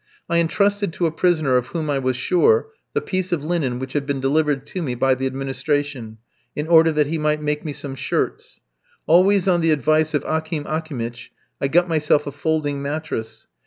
I 0.27 0.39
entrusted 0.39 0.93
to 0.93 1.05
a 1.05 1.11
prisoner 1.11 1.57
of 1.57 1.67
whom 1.67 1.87
I 1.87 1.99
was 1.99 2.17
sure, 2.17 2.69
the 2.95 3.01
piece 3.01 3.31
of 3.31 3.45
linen 3.45 3.77
which 3.77 3.93
had 3.93 4.07
been 4.07 4.19
delivered 4.19 4.65
to 4.65 4.81
me 4.81 4.95
by 4.95 5.13
the 5.13 5.27
administration, 5.27 6.17
in 6.55 6.65
order 6.65 6.91
that 6.91 7.05
he 7.05 7.19
might 7.19 7.39
make 7.39 7.63
me 7.63 7.71
some 7.71 7.93
shirts. 7.93 8.61
Always 9.05 9.47
on 9.47 9.61
the 9.61 9.69
advice 9.69 10.15
of 10.15 10.25
Akim 10.27 10.65
Akimitch, 10.65 11.29
I 11.61 11.67
got 11.67 11.87
myself 11.87 12.25
a 12.25 12.31
folding 12.31 12.81
mattress. 12.81 13.47